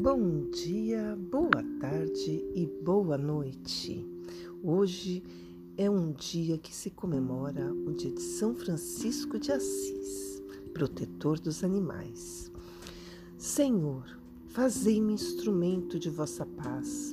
Bom 0.00 0.48
dia, 0.52 1.18
boa 1.28 1.64
tarde 1.80 2.44
e 2.54 2.68
boa 2.84 3.18
noite. 3.18 4.06
Hoje 4.62 5.24
é 5.76 5.90
um 5.90 6.12
dia 6.12 6.56
que 6.56 6.72
se 6.72 6.88
comemora 6.88 7.72
o 7.72 7.92
dia 7.92 8.12
de 8.12 8.22
São 8.22 8.54
Francisco 8.54 9.40
de 9.40 9.50
Assis, 9.50 10.40
protetor 10.72 11.40
dos 11.40 11.64
animais. 11.64 12.48
Senhor, 13.36 14.04
fazei-me 14.46 15.14
instrumento 15.14 15.98
de 15.98 16.08
vossa 16.08 16.46
paz. 16.46 17.12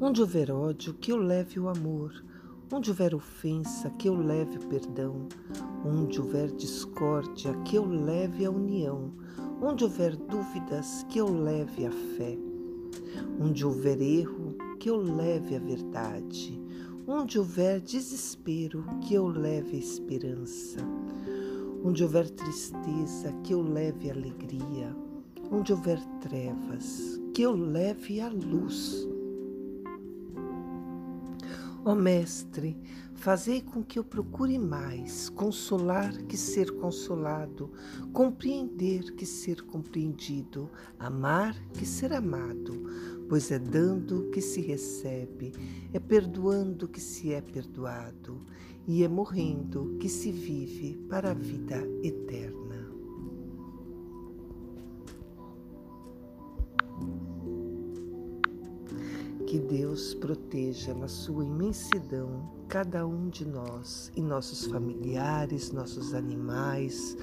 Onde 0.00 0.22
houver 0.22 0.50
ódio, 0.50 0.94
que 0.94 1.12
eu 1.12 1.18
leve 1.18 1.60
o 1.60 1.68
amor. 1.68 2.24
Onde 2.72 2.88
houver 2.88 3.14
ofensa, 3.14 3.90
que 3.90 4.08
eu 4.08 4.16
leve 4.16 4.56
o 4.56 4.66
perdão. 4.66 5.28
Onde 5.84 6.18
houver 6.18 6.50
discórdia, 6.52 7.52
que 7.66 7.76
eu 7.76 7.84
leve 7.84 8.46
a 8.46 8.50
união 8.50 9.12
Onde 9.60 9.82
houver 9.82 10.14
dúvidas, 10.14 11.04
que 11.08 11.18
eu 11.18 11.26
leve 11.26 11.84
a 11.84 11.90
fé. 11.90 12.38
Onde 13.40 13.66
houver 13.66 14.00
erro, 14.00 14.54
que 14.78 14.88
eu 14.88 14.96
leve 14.96 15.56
a 15.56 15.58
verdade. 15.58 16.60
Onde 17.06 17.40
houver 17.40 17.80
desespero, 17.80 18.84
que 19.00 19.14
eu 19.14 19.26
leve 19.26 19.76
a 19.76 19.80
esperança. 19.80 20.78
Onde 21.84 22.04
houver 22.04 22.30
tristeza, 22.30 23.32
que 23.42 23.52
eu 23.52 23.60
leve 23.60 24.10
alegria. 24.10 24.94
Onde 25.50 25.72
houver 25.72 26.00
trevas, 26.20 27.20
que 27.34 27.42
eu 27.42 27.52
leve 27.52 28.20
a 28.20 28.28
luz. 28.28 29.08
Ó 31.88 31.94
Mestre, 31.94 32.76
fazei 33.14 33.62
com 33.62 33.82
que 33.82 33.98
eu 33.98 34.04
procure 34.04 34.58
mais 34.58 35.30
consolar 35.30 36.12
que 36.24 36.36
ser 36.36 36.70
consolado, 36.72 37.72
compreender 38.12 39.14
que 39.14 39.24
ser 39.24 39.62
compreendido, 39.62 40.68
amar 40.98 41.58
que 41.72 41.86
ser 41.86 42.12
amado, 42.12 42.74
pois 43.26 43.50
é 43.50 43.58
dando 43.58 44.28
que 44.30 44.42
se 44.42 44.60
recebe, 44.60 45.54
é 45.90 45.98
perdoando 45.98 46.86
que 46.86 47.00
se 47.00 47.32
é 47.32 47.40
perdoado, 47.40 48.38
e 48.86 49.02
é 49.02 49.08
morrendo 49.08 49.96
que 49.98 50.10
se 50.10 50.30
vive 50.30 50.98
para 51.08 51.30
a 51.30 51.34
vida 51.34 51.78
eterna. 52.02 52.67
Que 59.48 59.58
Deus 59.58 60.12
proteja 60.12 60.92
na 60.92 61.08
sua 61.08 61.42
imensidão 61.42 62.52
cada 62.68 63.06
um 63.06 63.30
de 63.30 63.46
nós 63.46 64.12
e 64.14 64.20
nossos 64.20 64.66
familiares, 64.66 65.72
nossos 65.72 66.12
animais, 66.12 67.16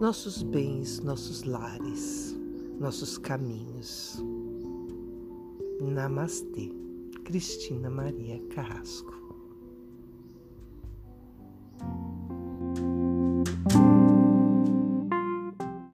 nossos 0.00 0.42
bens, 0.42 1.00
nossos 1.00 1.42
lares, 1.42 2.34
nossos 2.80 3.18
caminhos. 3.18 4.24
Namastê. 5.82 6.72
Cristina 7.24 7.90
Maria 7.90 8.40
Carrasco. 8.54 9.23